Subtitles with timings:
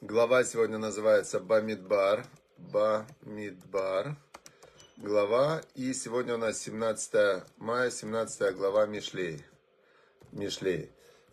[0.00, 2.26] Глава сегодня называется Бамидбар.
[2.58, 4.16] Бамидбар.
[4.96, 5.62] Глава.
[5.76, 9.44] И сегодня у нас 17 мая, 17 глава Мишлей.
[10.32, 10.90] Мишлей.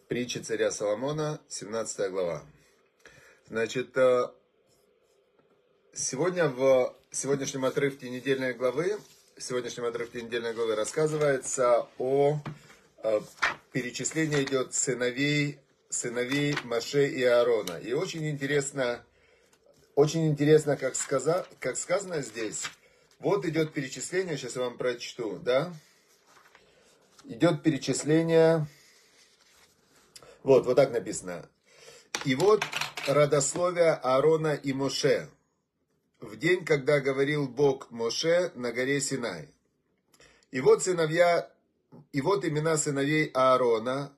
[0.08, 2.44] Притчи царя Соломона, 17 глава.
[3.48, 4.28] Значит, э,
[5.94, 9.00] сегодня в сегодняшнем отрывке недельной главы,
[9.38, 12.40] в сегодняшнем отрывке недельной главы рассказывается о,
[13.70, 15.60] о перечислении идет сыновей
[15.90, 17.78] сыновей Маше и Аарона.
[17.78, 19.04] И очень интересно,
[19.96, 22.64] очень интересно, как, сказа, как сказано здесь.
[23.20, 25.74] Вот идет перечисление, сейчас я вам прочту, да?
[27.26, 28.68] Идет перечисление,
[30.44, 31.48] вот, вот так написано.
[32.24, 32.64] И вот
[33.08, 35.30] родословие Аарона и Моше.
[36.22, 39.50] В день, когда говорил Бог Моше на горе Синай.
[40.52, 41.52] И вот сыновья,
[42.12, 44.16] и вот имена сыновей Аарона,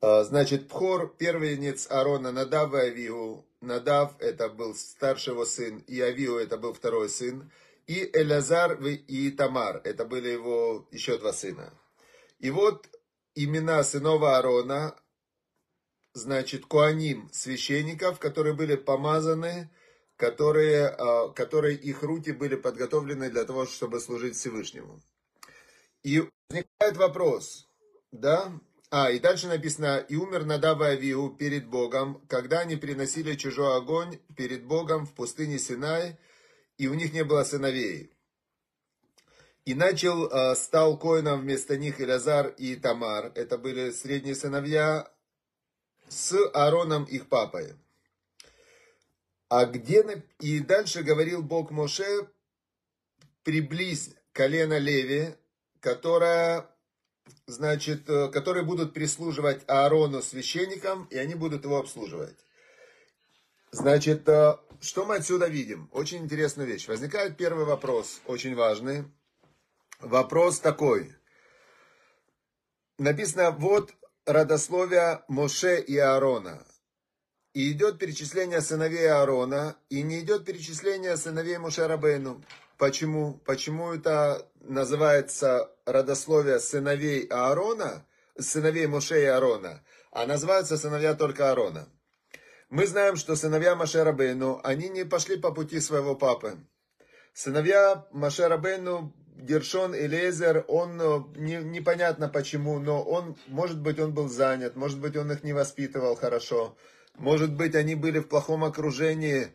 [0.00, 3.46] а, значит, Пхор, первенец Аарона, Надав и Авиу.
[3.60, 7.50] Надав это был старший его сын, и Авиу это был второй сын.
[7.86, 11.72] И Элязар и Тамар, это были его еще два сына.
[12.38, 12.88] И вот
[13.34, 14.96] имена сынов Аарона,
[16.14, 19.70] значит, Куаним, священников, которые были помазаны,
[20.16, 25.00] которые, а, которые их руки были подготовлены для того, чтобы служить Всевышнему.
[26.02, 27.68] И возникает вопрос,
[28.10, 28.52] да,
[28.90, 34.18] а, и дальше написано, и умер Надава Авиу перед Богом, когда они приносили чужой огонь
[34.36, 36.18] перед Богом в пустыне Синай,
[36.76, 38.12] и у них не было сыновей.
[39.64, 43.32] И начал, э, стал коином вместо них Илязар и Тамар.
[43.34, 45.10] Это были средние сыновья
[46.08, 47.76] с Аароном их папой.
[49.48, 52.28] А где, и дальше говорил Бог Моше,
[53.44, 55.36] приблизь колено Леви,
[55.82, 56.70] которая
[57.46, 62.38] значит, э, которые будут прислуживать Аарону священникам, и они будут его обслуживать.
[63.72, 65.90] Значит, э, что мы отсюда видим?
[65.92, 66.88] Очень интересная вещь.
[66.88, 69.04] Возникает первый вопрос, очень важный.
[70.00, 71.14] Вопрос такой.
[72.98, 73.92] Написано, вот
[74.24, 76.64] родословие Моше и Аарона.
[77.54, 82.42] И идет перечисление сыновей Аарона, и не идет перечисление сыновей Моше Рабейну.
[82.82, 83.34] Почему?
[83.44, 88.04] Почему это называется родословие сыновей Аарона,
[88.36, 91.88] сыновей Моше и Аарона, а называются сыновья только Аарона?
[92.70, 96.58] Мы знаем, что сыновья Моше Рабейну, они не пошли по пути своего папы.
[97.32, 100.96] Сыновья Моше Рабейну, Гершон и Лезер, он
[101.36, 105.52] не, непонятно почему, но он, может быть, он был занят, может быть, он их не
[105.52, 106.76] воспитывал хорошо,
[107.14, 109.54] может быть, они были в плохом окружении,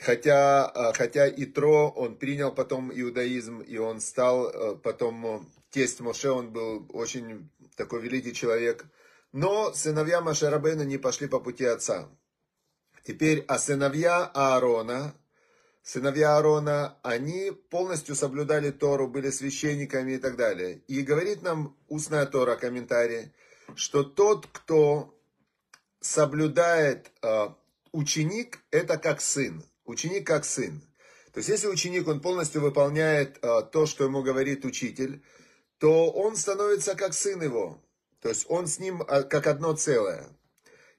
[0.00, 5.40] Хотя, а, хотя Итро, он принял потом иудаизм, и он стал а, потом, э,
[5.70, 8.86] тесть Моше, он был очень такой великий человек.
[9.32, 12.08] Но сыновья Машарабейна не пошли по пути отца.
[13.06, 15.14] Теперь, а сыновья Аарона,
[15.82, 20.82] сыновья Аарона, они полностью соблюдали Тору, были священниками и так далее.
[20.88, 23.32] И говорит нам устная Тора, комментарий,
[23.74, 25.14] что тот, кто
[26.00, 27.48] соблюдает э,
[27.92, 29.62] ученик, это как сын.
[29.90, 30.80] Ученик как сын.
[31.32, 35.22] То есть, если ученик, он полностью выполняет э, то, что ему говорит учитель,
[35.78, 37.82] то он становится как сын его.
[38.20, 40.28] То есть, он с ним э, как одно целое.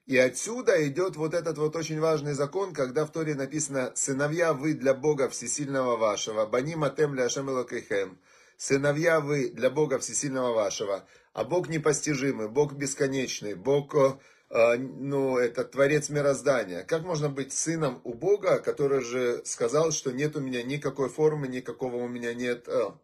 [0.06, 4.74] И отсюда идет вот этот вот очень важный закон, когда в Торе написано «Сыновья вы
[4.74, 7.48] для Бога Всесильного вашего, баним атем ля ашем
[8.56, 14.18] Сыновья вы для Бога Всесильного вашего, а Бог непостижимый, Бог бесконечный, Бог э,
[14.52, 16.82] ну, это творец мироздания.
[16.82, 21.48] Как можно быть сыном у Бога, который же сказал, что нет у меня никакой формы,
[21.48, 22.98] никакого у меня нет а,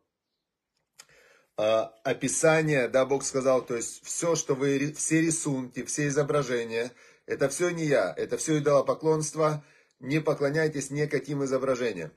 [1.56, 6.92] а, описания, да, Бог сказал, то есть все, что вы, все рисунки, все изображения,
[7.25, 9.65] это все не я, это все идолопоклонство,
[10.00, 12.12] не поклоняйтесь никаким изображениям.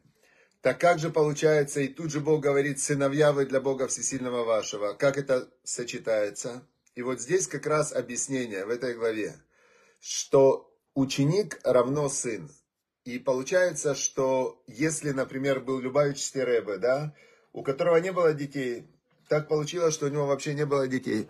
[0.62, 4.94] Так как же получается, и тут же Бог говорит, сыновья вы для Бога Всесильного вашего.
[4.94, 6.68] Как это сочетается?
[6.96, 9.36] И вот здесь как раз объяснение в этой главе,
[10.00, 12.52] что ученик равно сын.
[13.06, 17.16] И получается, что если, например, был Любавичский Рэбе, да,
[17.54, 18.88] у которого не было детей,
[19.28, 21.28] так получилось, что у него вообще не было детей,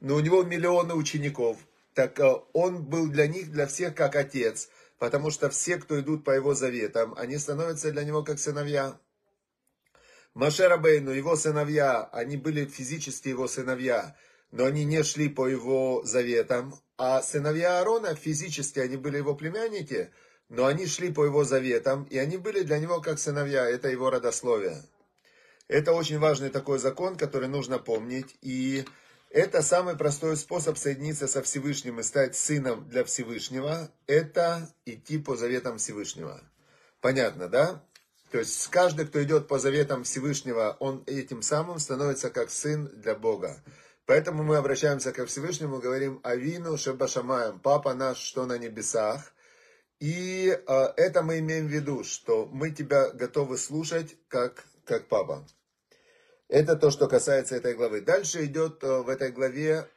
[0.00, 1.58] но у него миллионы учеников,
[1.94, 4.68] так э, он был для них, для всех как отец,
[4.98, 8.98] потому что все, кто идут по его заветам, они становятся для него как сыновья.
[10.34, 14.16] Маше Рабейну, его сыновья, они были физически его сыновья,
[14.50, 16.74] но они не шли по его заветам.
[16.96, 20.10] А сыновья Аарона, физически они были его племянники,
[20.48, 24.10] но они шли по его заветам, и они были для него как сыновья, это его
[24.10, 24.82] родословие.
[25.68, 28.36] Это очень важный такой закон, который нужно помнить.
[28.42, 28.84] И
[29.30, 33.88] Это самый простой способ соединиться со Всевышним и стать сыном для Всевышнего.
[34.08, 36.42] Это идти по заветам Всевышнего.
[37.00, 37.84] Понятно, да?
[38.32, 43.14] То есть каждый, кто идет по заветам Всевышнего, он этим самым становится как сын для
[43.14, 43.62] Бога.
[44.10, 49.32] Поэтому мы обращаемся ко Всевышнему, говорим Авину Шебашамаем, Папа наш, что на небесах.
[50.00, 55.46] И э, это мы имеем в виду, что мы тебя готовы слушать как, как Папа.
[56.48, 58.00] Это то, что касается этой главы.
[58.00, 59.88] Дальше идет э, в этой главе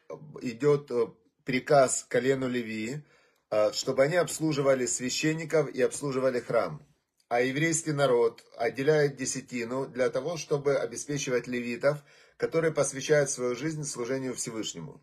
[0.44, 1.08] идет э,
[1.44, 3.02] приказ колену Леви,
[3.50, 6.86] э, чтобы они обслуживали священников и обслуживали храм.
[7.30, 11.98] А еврейский народ отделяет десятину для того, чтобы обеспечивать левитов,
[12.44, 15.02] которые посвящают свою жизнь служению Всевышнему.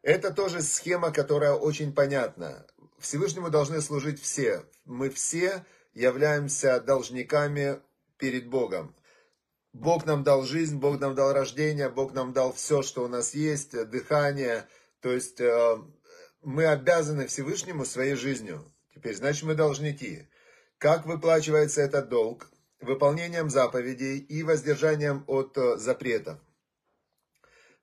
[0.00, 2.66] Это тоже схема, которая очень понятна.
[2.98, 4.64] Всевышнему должны служить все.
[4.86, 7.82] Мы все являемся должниками
[8.16, 8.96] перед Богом.
[9.74, 13.34] Бог нам дал жизнь, Бог нам дал рождение, Бог нам дал все, что у нас
[13.34, 14.66] есть, дыхание.
[15.02, 15.76] То есть э,
[16.40, 18.64] мы обязаны Всевышнему своей жизнью.
[18.94, 20.26] Теперь, значит, мы должники.
[20.78, 22.48] Как выплачивается этот долг?
[22.80, 26.38] Выполнением заповедей и воздержанием от э, запретов.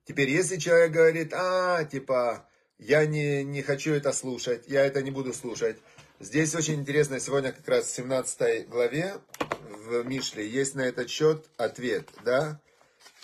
[0.06, 2.48] Теперь, если человек говорит, а, типа,
[2.78, 5.78] я не, не хочу это слушать, я это не буду слушать.
[6.19, 9.16] Здесь очень интересно, сегодня как раз в 17 главе
[9.69, 12.60] в Мишле есть на этот счет ответ, да?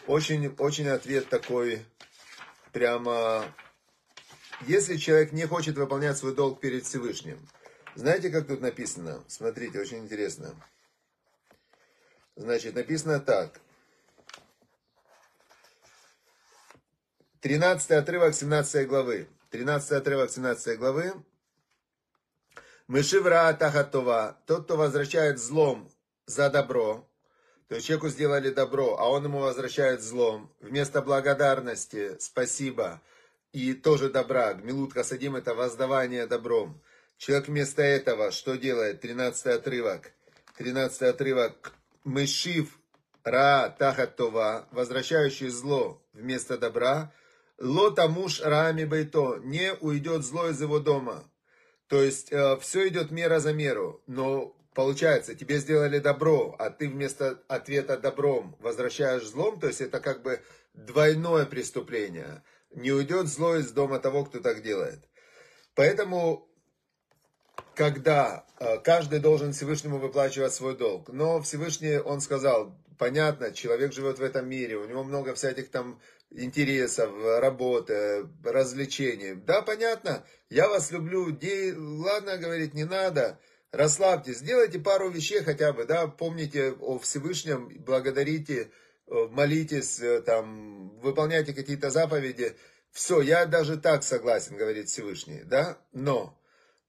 [0.08, 1.86] Очень, очень ответ такой,
[2.72, 3.46] прямо,
[4.68, 7.40] если человек не хочет выполнять свой долг перед Всевышним,
[7.96, 9.24] знаете, как тут написано?
[9.28, 10.54] Смотрите, очень интересно.
[12.36, 13.62] Значит, написано так.
[17.46, 19.28] 13 отрывок 17 главы.
[19.52, 21.14] 13 отрывок 17 главы.
[22.88, 24.36] Мышивра Тахатова.
[24.48, 25.88] Тот, кто возвращает злом
[26.26, 27.08] за добро,
[27.68, 33.00] то есть человеку сделали добро, а он ему возвращает злом, вместо благодарности, спасибо,
[33.52, 36.82] и тоже добра, гмилут хасадим это воздавание добром.
[37.20, 39.02] Человек вместо этого что делает?
[39.02, 40.14] 13 отрывок.
[40.58, 41.74] 13 отрывок.
[42.06, 42.80] Мышив
[43.24, 47.14] ра тахатова, возвращающий зло вместо добра,
[47.60, 51.24] лота муж рами бейто, не уйдет зло из его дома.
[51.88, 56.90] То есть э, все идет мера за меру, но Получается, тебе сделали добро, а ты
[56.90, 60.42] вместо ответа добром возвращаешь злом, то есть это как бы
[60.74, 62.44] двойное преступление.
[62.72, 65.00] Не уйдет зло из дома того, кто так делает.
[65.76, 66.50] Поэтому,
[67.74, 74.20] когда э, каждый должен Всевышнему выплачивать свой долг, но Всевышний, он сказал, понятно, человек живет
[74.20, 76.02] в этом мире, у него много всяких там
[76.38, 79.36] интересов, работы, развлечений.
[79.36, 81.74] Да, понятно, я вас люблю, де...
[81.76, 83.40] ладно, говорит, не надо,
[83.72, 88.72] расслабьтесь, сделайте пару вещей хотя бы, да, помните о Всевышнем, благодарите,
[89.08, 92.56] э, молитесь, э, там, выполняйте какие-то заповеди.
[92.92, 96.40] Все, я даже так согласен, говорит Всевышний, да, но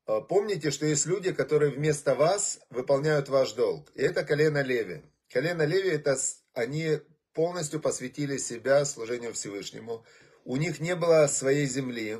[0.06, 5.02] э, помните, что есть люди, которые вместо вас выполняют ваш долг, и это колено Леви.
[5.28, 6.16] Колено Леви, это
[6.54, 7.00] они
[7.36, 10.04] полностью посвятили себя служению Всевышнему.
[10.46, 12.18] У них не было своей земли,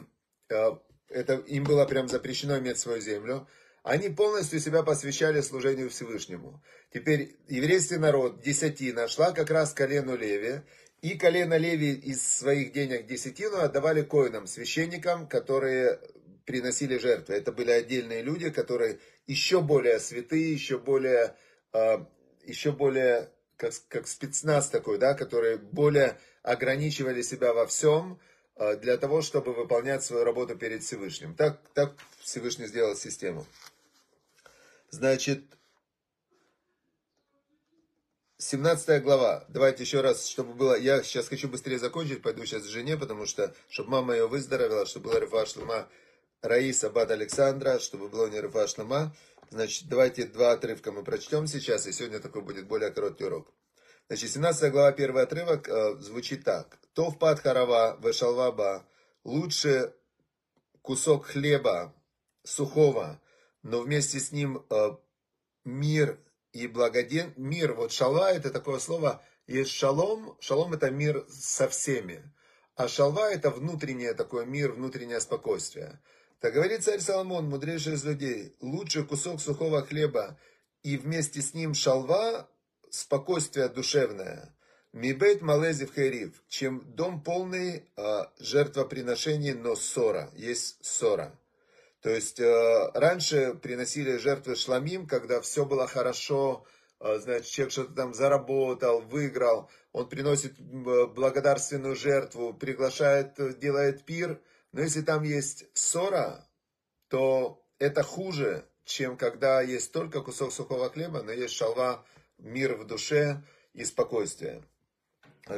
[1.09, 3.49] это им было прям запрещено иметь свою землю.
[3.83, 6.63] Они полностью себя посвящали служению Всевышнему.
[6.93, 10.61] Теперь еврейский народ, десятина, шла как раз к колену Леви,
[11.01, 15.99] и колено Леви из своих денег десятину отдавали коинам, священникам, которые
[16.45, 17.37] приносили жертвы.
[17.37, 21.35] Это были отдельные люди, которые еще более святые, еще более,
[21.73, 22.07] а,
[22.45, 28.21] еще более как, как спецназ такой, да, которые более ограничивали себя во всем,
[28.57, 31.35] а, для того, чтобы выполнять свою работу перед Всевышним.
[31.35, 33.47] Так, так Всевышний сделал систему.
[34.91, 35.43] Значит,
[38.39, 39.45] 17 глава.
[39.49, 40.79] Давайте еще раз, чтобы было...
[40.79, 44.87] Я сейчас хочу быстрее закончить, пойду сейчас к жене, потому что, чтобы мама ее выздоровела,
[44.87, 45.89] чтобы была Рифа Шлема
[46.43, 49.17] Раиса Бад Александра, чтобы было не Рифа Шлема.
[49.51, 53.53] Значит, давайте два отрывка мы прочтем сейчас, и сегодня такой будет более короткий урок.
[54.09, 56.79] Значит, 17 глава, первый отрывок э, звучит так.
[56.95, 58.87] То в пад харава, вешалваба,
[59.25, 59.95] лучше
[60.83, 61.95] кусок хлеба
[62.45, 63.21] сухого,
[63.63, 64.97] но вместе с ним э,
[65.65, 66.19] мир
[66.53, 67.33] и благоден.
[67.37, 72.33] Мир, вот шала это такое слово, есть шалом, шалом это мир со всеми,
[72.75, 76.01] а шалва это внутреннее такое мир, внутреннее спокойствие.
[76.41, 80.39] Так говорит царь Соломон, мудрейший из людей, лучше кусок сухого хлеба
[80.83, 82.49] и вместе с ним шалва,
[82.91, 84.55] спокойствие душевное.
[84.93, 91.39] Мибейт малези в херив, чем дом полный э, жертвоприношений, но ссора, есть ссора.
[92.03, 96.67] То есть э, раньше приносили жертвы шламим, когда все было хорошо,
[96.99, 104.41] а, значит, человек что-то там заработал, выиграл, он приносит благодарственную жертву, приглашает, делает пир,
[104.77, 106.47] но если там есть ссора,
[107.09, 112.05] то это хуже, чем когда есть только кусок сухого хлеба, но есть шалва,
[112.37, 113.43] мир в душе
[113.73, 114.63] и спокойствие.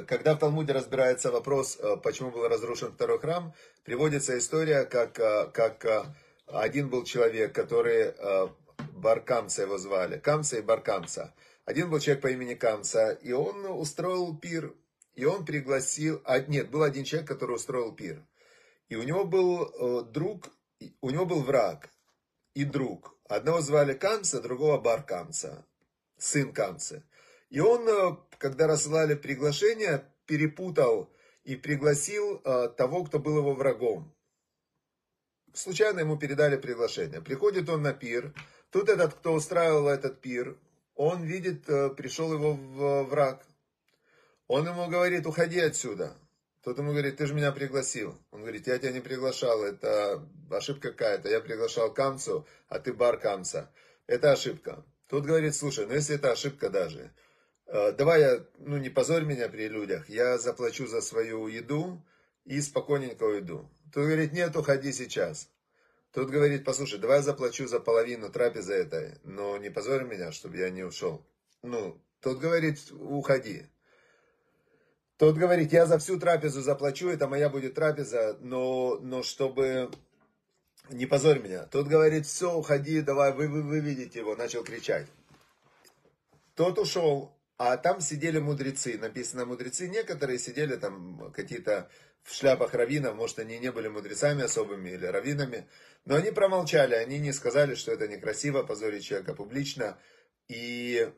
[0.07, 5.51] Когда в Талмуде разбирается вопрос, э, почему был разрушен второй храм, приводится история, как, э,
[5.53, 6.05] как э,
[6.47, 8.15] один был человек, который,
[8.93, 11.35] Баркамца его звали, Камца и Баркамца.
[11.65, 14.77] Один был человек по имени Камца, и он устроил пир,
[15.17, 18.25] и он пригласил, а нет, был один человек, который устроил пир.
[18.89, 20.49] И у него был друг,
[21.01, 21.91] у него был враг
[22.55, 23.15] и друг.
[23.29, 25.67] Одного звали Камца, другого Баркамца,
[26.17, 27.05] сын Камца.
[27.51, 31.13] И он, э, когда рассылали приглашение, перепутал
[31.45, 34.15] и пригласил э, того, кто был его врагом.
[35.55, 37.21] Случайно ему передали приглашение.
[37.23, 38.35] Приходит он на пир.
[38.71, 40.59] Тут этот, кто устраивал этот пир,
[40.95, 42.55] он видит, э, пришел его
[43.05, 43.47] враг.
[44.47, 46.17] Он ему говорит, уходи отсюда.
[46.69, 48.15] Тот ему говорит, ты же меня пригласил.
[48.31, 51.31] Он говорит, я тебя не приглашал, это ошибка какая-то.
[51.31, 53.73] Я приглашал Камцу, а ты бар Камца.
[54.07, 54.85] Это ошибка.
[55.07, 57.11] Тот говорит, слушай, ну если это ошибка даже,
[57.69, 62.03] Э, давай я, ну не позорь меня при людях, я заплачу за свою еду
[62.45, 63.71] и спокойненько уйду.
[63.93, 65.51] Тут говорит, нет, уходи сейчас.
[66.13, 70.57] Тут говорит, послушай, давай я заплачу за половину трапезы этой, но не позорь меня, чтобы
[70.57, 71.27] я не ушел.
[71.63, 73.67] Ну, тот говорит, уходи.
[75.19, 79.91] Тот говорит, я за всю трапезу заплачу, это моя будет трапеза, но, но чтобы
[80.91, 81.65] не позорь меня.
[81.65, 85.09] Тот говорит, все, уходи, давай, вы, вы, вы видите его, начал кричать.
[86.55, 91.91] Тот ушел, а там сидели мудрецы, написано мудрецы, некоторые сидели там какие-то
[92.23, 95.67] в шляпах раввинов, может они не были мудрецами особыми или раввинами,
[96.05, 99.99] но они промолчали, они не сказали, что это некрасиво позорить человека публично.
[100.47, 101.13] И,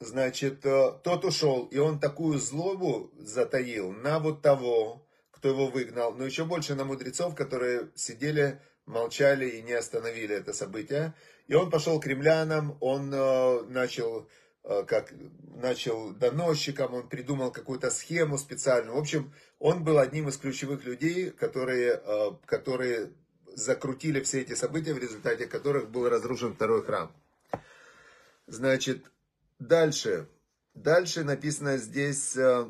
[0.00, 6.12] значит, э, тот ушел, и он такую злобу затаил на вот того, кто его выгнал,
[6.12, 11.14] но еще больше на мудрецов, которые сидели, молчали и не остановили это событие.
[11.46, 14.28] И он пошел к ремлянам, он э, начал
[14.62, 15.12] Э, как
[15.56, 18.96] начал доносчиком, он придумал какую-то схему специальную.
[18.96, 22.02] В общем, он был одним из ключевых людей, которые,
[22.46, 23.10] которые
[23.54, 27.12] закрутили все эти события, в результате которых был разрушен второй храм.
[28.46, 29.10] Значит,
[29.60, 30.28] дальше.
[30.74, 32.36] Дальше написано здесь...
[32.36, 32.68] Э,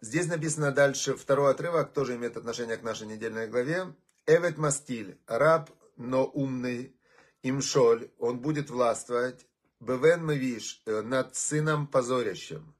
[0.00, 3.94] здесь написано дальше второй отрывок, тоже имеет отношение к нашей недельной главе.
[4.26, 6.96] Эвет Мастиль, раб, но умный,
[7.42, 9.46] имшоль, он будет властвовать,
[9.78, 12.74] бевен мавиш, э, над сыном позорящим.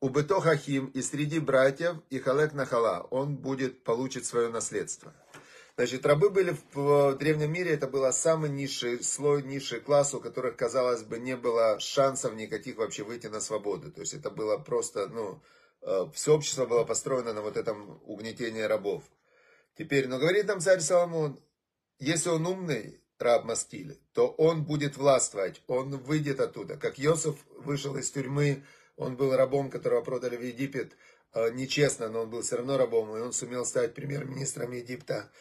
[0.00, 5.14] У Бетохахим и среди братьев и халек нахала, он будет, получить свое наследство.
[5.76, 10.56] Значит, рабы были в древнем мире, это был самый низший слой, низший класс, у которых,
[10.56, 13.90] казалось бы, не было шансов никаких вообще выйти на свободу.
[13.90, 15.42] То есть это было просто, ну,
[15.82, 19.02] э, все общество было построено на вот этом угнетении рабов.
[19.76, 21.40] Теперь, но говорит нам царь Соломон,
[21.98, 26.76] если он умный, раб Маскиль, то он будет властвовать, он выйдет оттуда.
[26.76, 28.62] Как Йосиф вышел из тюрьмы,
[28.96, 30.92] он был рабом, которого продали в Египет,
[31.32, 35.32] э, нечестно, но он был все равно рабом, и он сумел стать премьер-министром Египта.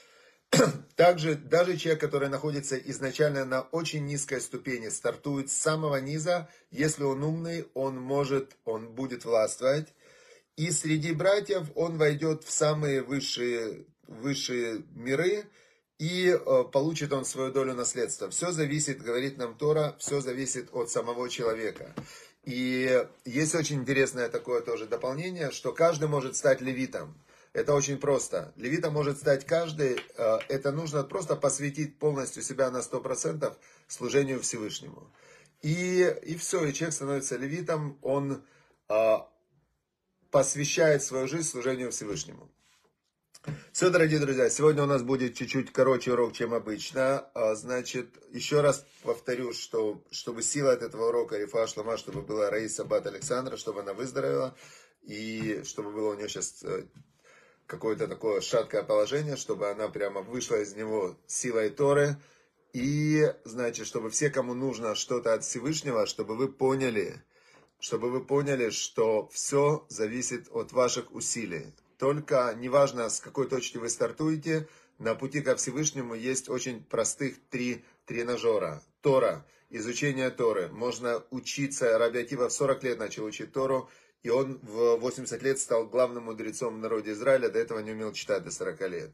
[0.95, 7.03] Также даже человек, который находится изначально на очень низкой ступени, стартует с самого низа, если
[7.03, 9.87] он умный, он может, он будет властвовать.
[10.55, 15.45] И среди братьев он войдет в самые высшие, высшие миры,
[15.97, 18.29] и э, получит он свою долю наследства.
[18.29, 21.95] Все зависит, говорит нам Тора, все зависит от самого человека.
[22.43, 27.15] И есть очень интересное такое тоже дополнение, что каждый может стать левитом.
[27.53, 28.51] Это очень просто.
[28.55, 30.01] Левитом может стать каждый.
[30.17, 33.55] Э, это нужно просто посвятить полностью себя на 100%
[33.87, 35.11] служению Всевышнему.
[35.61, 38.43] И, и все, и человек становится левитом, он
[38.89, 39.15] э,
[40.31, 42.49] посвящает свою жизнь служению Всевышнему.
[43.71, 47.29] Все, дорогие друзья, сегодня у нас будет чуть-чуть короче урок, чем обычно.
[47.33, 52.49] А, значит, еще раз повторю, что чтобы сила от этого урока Рифа Шлама, чтобы была
[52.49, 54.55] Раиса Бат Александра, чтобы она выздоровела,
[55.01, 56.63] и чтобы было у нее сейчас
[57.73, 62.17] какое-то такое шаткое положение, чтобы она прямо вышла из него силой Торы,
[62.71, 67.23] и, значит, чтобы все, кому нужно что-то от Всевышнего, чтобы вы поняли,
[67.79, 71.73] чтобы вы поняли, что все зависит от ваших усилий.
[71.97, 74.67] Только неважно, с какой точки вы стартуете,
[74.99, 78.83] на пути ко Всевышнему есть очень простых три тренажера.
[79.01, 80.67] Тора, изучение Торы.
[80.67, 83.89] Можно учиться, Раби Акива в 40 лет начал учить Тору,
[84.23, 88.13] и он в 80 лет стал главным мудрецом в народе Израиля, до этого не умел
[88.13, 89.11] читать до 40 лет.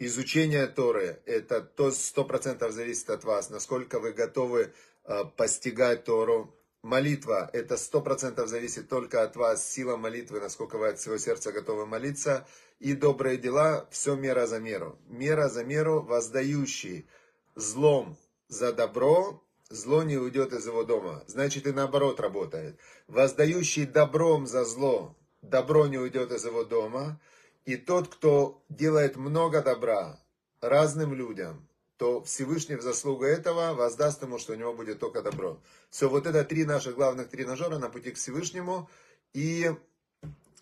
[0.00, 4.72] Изучение Торы, это то 100% зависит от вас, насколько вы готовы
[5.04, 6.54] э, постигать Тору.
[6.82, 11.50] Молитва, это сто процентов зависит только от вас, сила молитвы, насколько вы от всего сердца
[11.50, 12.46] готовы молиться.
[12.78, 14.96] И добрые дела, все мера за меру.
[15.08, 17.08] Мера за меру, воздающий
[17.56, 21.22] злом за добро, зло не уйдет из его дома.
[21.26, 22.78] Значит, и наоборот работает.
[23.06, 27.20] Воздающий добром за зло, добро не уйдет из его дома.
[27.64, 30.18] И тот, кто делает много добра
[30.60, 35.60] разным людям, то Всевышний в заслугу этого воздаст ему, что у него будет только добро.
[35.90, 38.88] Все, вот это три наших главных тренажера на пути к Всевышнему.
[39.34, 39.70] И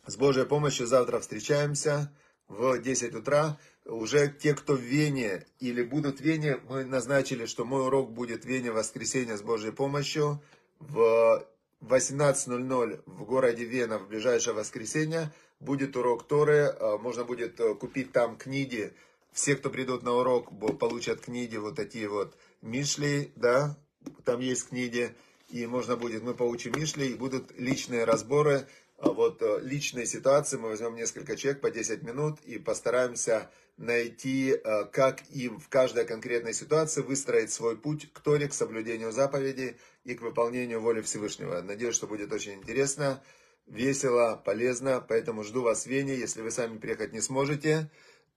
[0.07, 2.11] с Божьей помощью завтра встречаемся
[2.49, 3.59] в 10 утра.
[3.87, 8.45] Уже те, кто в Вене или будут в Вене, мы назначили, что мой урок будет
[8.45, 10.43] в Вене в воскресенье с Божьей помощью
[10.81, 11.47] в
[11.83, 15.33] 18.00 в городе Вена в ближайшее воскресенье.
[15.61, 18.93] Будет урок Торы, а, можно будет э, купить там книги
[19.37, 23.77] все, кто придут на урок, получат книги вот такие вот Мишли, да,
[24.25, 25.15] там есть книги,
[25.51, 28.67] и можно будет, мы получим Мишли, и будут личные разборы,
[28.99, 34.85] вот э, личные ситуации, мы возьмем несколько человек по 10 минут и постараемся найти, э,
[34.87, 40.15] как им в каждой конкретной ситуации выстроить свой путь к Торе, к соблюдению заповедей и
[40.15, 41.61] к выполнению воли Всевышнего.
[41.61, 43.23] Надеюсь, что будет очень интересно,
[43.67, 47.91] весело, полезно, поэтому жду вас в Вене, если вы сами приехать не сможете,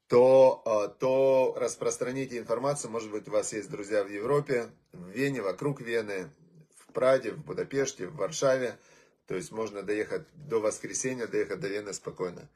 [0.08, 2.92] то, а, то распространите информацию.
[2.92, 6.32] Может быть, у вас есть друзья в Европе, в Вене, вокруг Вены,
[6.80, 8.78] в Праде, в Будапеште, в Варшаве.
[9.30, 12.50] То есть можно доехать до воскресенья, доехать до Вены спокойно.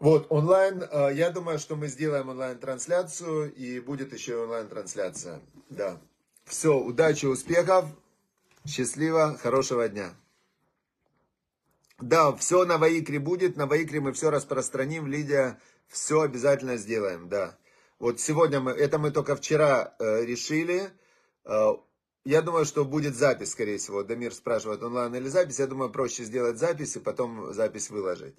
[0.00, 5.40] Вот, онлайн, а, я думаю, что мы сделаем онлайн-трансляцию, и будет еще онлайн-трансляция.
[5.70, 6.00] Да.
[6.44, 7.84] Все, удачи, успехов,
[8.66, 10.16] счастливо, хорошего дня.
[12.00, 17.56] Да, все на Ваикре будет, на Ваикре мы все распространим, Лидия все обязательно сделаем, да.
[18.00, 20.90] Вот сегодня мы, это мы только вчера э, решили.
[21.44, 21.74] Э,
[22.24, 24.02] я думаю, что будет запись, скорее всего.
[24.02, 25.58] Дамир спрашивает, онлайн или запись.
[25.58, 28.36] Я думаю, проще сделать запись и потом запись выложить.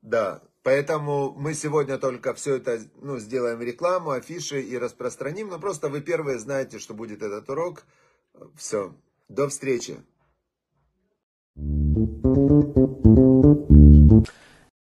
[0.00, 5.48] Да, поэтому мы сегодня только все это ну, сделаем рекламу, афиши и распространим.
[5.48, 7.84] Но просто вы первые знаете, что будет этот урок.
[8.56, 8.94] Все,
[9.28, 9.98] до встречи.